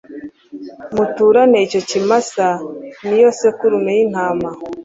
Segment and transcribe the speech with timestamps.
[0.95, 2.47] muturane n icyo kimasa
[3.05, 4.49] n iyo sekurume y intama